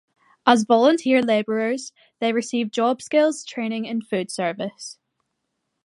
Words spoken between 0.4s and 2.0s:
As volunteer laborers,